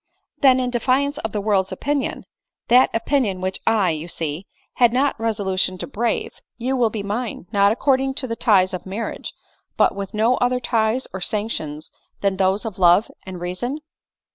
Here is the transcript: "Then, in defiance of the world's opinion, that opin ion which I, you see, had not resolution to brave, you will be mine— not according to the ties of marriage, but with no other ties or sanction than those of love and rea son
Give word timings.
"Then, 0.41 0.59
in 0.59 0.71
defiance 0.71 1.19
of 1.19 1.31
the 1.31 1.39
world's 1.39 1.71
opinion, 1.71 2.25
that 2.69 2.89
opin 2.91 3.23
ion 3.23 3.39
which 3.39 3.59
I, 3.67 3.91
you 3.91 4.07
see, 4.07 4.47
had 4.77 4.91
not 4.91 5.13
resolution 5.19 5.77
to 5.77 5.85
brave, 5.85 6.33
you 6.57 6.75
will 6.75 6.89
be 6.89 7.03
mine— 7.03 7.45
not 7.51 7.71
according 7.71 8.15
to 8.15 8.25
the 8.25 8.35
ties 8.35 8.73
of 8.73 8.87
marriage, 8.87 9.31
but 9.77 9.93
with 9.93 10.15
no 10.15 10.37
other 10.37 10.59
ties 10.59 11.05
or 11.13 11.21
sanction 11.21 11.81
than 12.21 12.37
those 12.37 12.65
of 12.65 12.79
love 12.79 13.11
and 13.27 13.39
rea 13.39 13.53
son 13.53 13.77